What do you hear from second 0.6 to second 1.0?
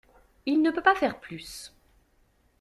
ne peut pas